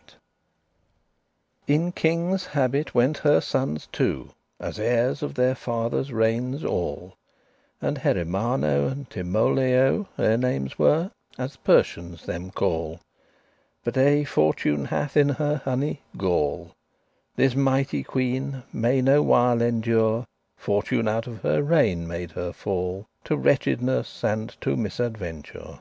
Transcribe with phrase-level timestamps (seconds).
[0.00, 0.20] *troops
[1.66, 7.18] In kinges' habit went her sones two, As heires of their father's regnes all;
[7.82, 13.02] And Heremanno and Timolao Their names were, as Persians them call
[13.84, 16.74] But aye Fortune hath in her honey gall;
[17.36, 20.26] This mighty queene may no while endure;
[20.56, 25.80] Fortune out of her regne made her fall To wretchedness and to misadventure.